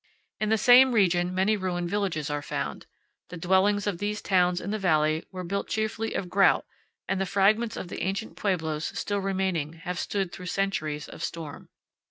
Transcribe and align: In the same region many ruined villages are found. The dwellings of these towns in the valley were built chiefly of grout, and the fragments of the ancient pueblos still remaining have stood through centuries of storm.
In 0.39 0.49
the 0.49 0.57
same 0.57 0.93
region 0.93 1.31
many 1.31 1.55
ruined 1.55 1.87
villages 1.91 2.31
are 2.31 2.41
found. 2.41 2.87
The 3.29 3.37
dwellings 3.37 3.85
of 3.85 3.99
these 3.99 4.19
towns 4.19 4.59
in 4.59 4.71
the 4.71 4.79
valley 4.79 5.25
were 5.31 5.43
built 5.43 5.67
chiefly 5.67 6.15
of 6.15 6.27
grout, 6.27 6.65
and 7.07 7.21
the 7.21 7.27
fragments 7.27 7.77
of 7.77 7.87
the 7.89 8.01
ancient 8.01 8.35
pueblos 8.35 8.91
still 8.97 9.19
remaining 9.19 9.73
have 9.83 9.99
stood 9.99 10.31
through 10.31 10.47
centuries 10.47 11.07
of 11.07 11.23
storm. 11.23 11.69